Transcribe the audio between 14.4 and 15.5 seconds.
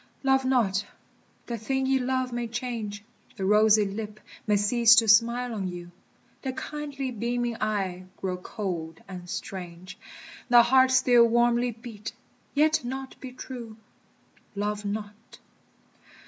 Love not!